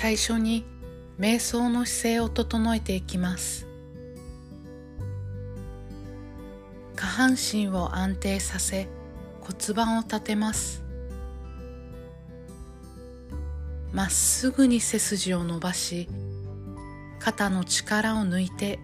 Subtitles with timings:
[0.00, 0.64] 最初に
[1.18, 3.66] 瞑想の姿勢を整えていきます。
[6.94, 8.86] 下半身を安定させ
[9.40, 10.84] 骨盤を立てます。
[13.92, 16.08] まっすぐに背筋を伸ばし
[17.18, 18.78] 肩の力を抜いて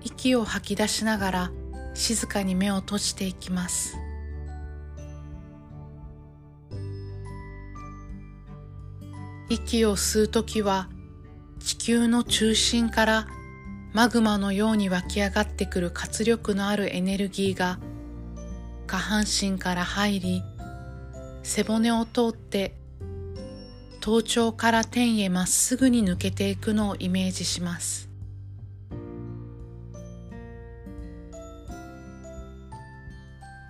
[0.00, 1.52] 息を吐き出しながら
[1.92, 3.98] 静かに目を閉じていきます。
[9.52, 10.88] 息を吸うときは
[11.60, 13.26] 地球の中心から
[13.92, 17.78] マグマのように湧き上がってくる活力のあるエネルギーが
[18.86, 20.42] 下半身から入り
[21.42, 22.74] 背骨を通って
[24.00, 28.08] 頭頂から天へまっすぐに抜けていくのをイメージします。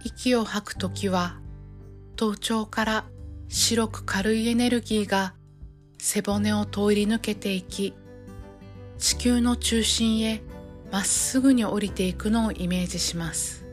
[0.04, 1.38] 息を吐くときは
[2.16, 3.04] 頭頂から
[3.48, 5.34] 白く軽いエネルギーが
[6.04, 7.94] 背骨を通り抜けていき
[8.98, 10.42] 地球の中心へ
[10.90, 13.64] まっすぐに降りていくのをイメージします。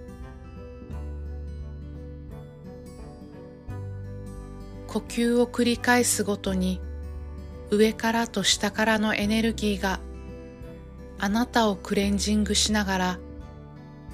[4.86, 6.80] 呼吸を繰り返すごとに
[7.72, 10.00] 上からと下からのエネルギーが
[11.18, 13.20] あなたをクレンジングしながら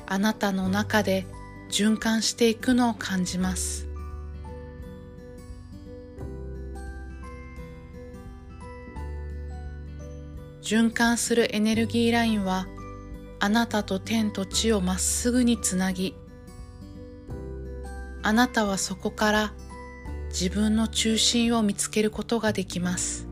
[0.07, 1.25] あなたの中で
[1.69, 3.89] 循環していくのを感じます。
[10.65, 12.65] 循環するエネルギーラインは
[13.39, 16.15] あなたと天と地をまっすぐにつなぎ
[18.23, 19.53] あなたはそこから
[20.29, 23.27] 自分の中心を見つけることができます。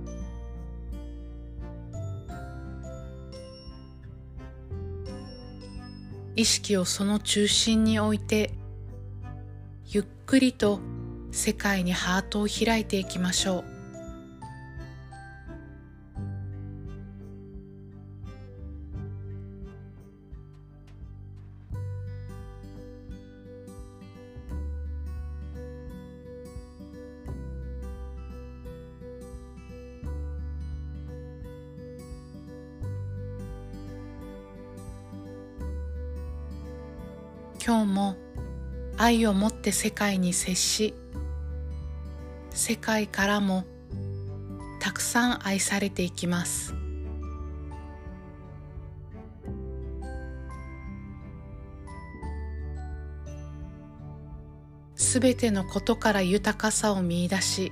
[6.36, 8.54] 意識をその中心に置いて
[9.88, 10.80] ゆっくりと
[11.32, 13.73] 世界にハートを開いていきましょう。
[37.66, 38.18] 今日も
[38.98, 40.94] 愛を持って世界に接し
[42.50, 43.64] 世界からも
[44.82, 46.76] たくさん愛されていきます。
[54.96, 57.72] すべてのことから豊かさを見出し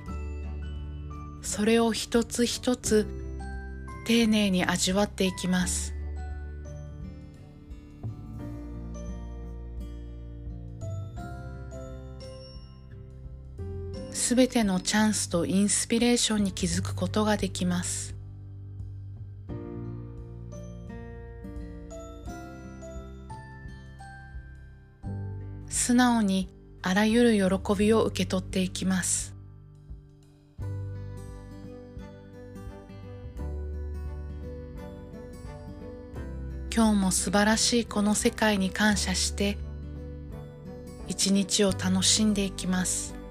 [1.42, 3.06] それを一つ一つ
[4.06, 6.01] 丁寧に味わっていきます。
[14.12, 18.14] すべてのチャンスとインスピレーションに気づくことができます。
[25.68, 26.48] 素直に
[26.82, 29.34] あらゆる喜びを受け取っていきます。
[36.74, 39.58] 今日も素晴らしいこの世界に感謝して
[41.06, 43.21] 一日を楽しんでいきます。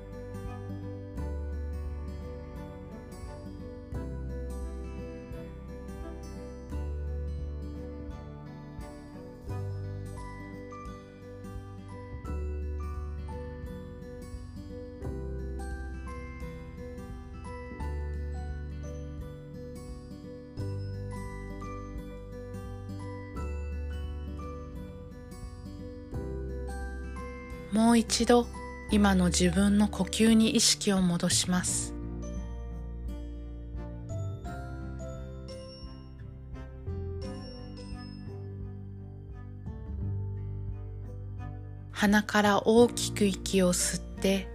[27.71, 28.47] もう一度
[28.91, 31.93] 今の自分の呼吸に意識を戻します。
[41.91, 44.47] 鼻から大きく息を吸って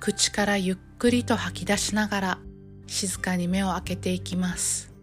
[0.00, 2.38] 口からゆっくりと吐き出しながら
[2.86, 4.95] 静かに目を開けていきます。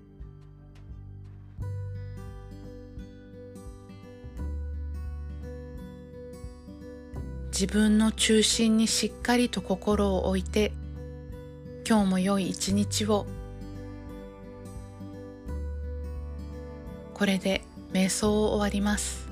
[7.64, 10.74] 自分の中心にしっかりと心を置いて
[11.88, 13.26] 今日も良い一日を。
[17.14, 17.62] これで
[17.94, 19.23] 瞑想を終わります。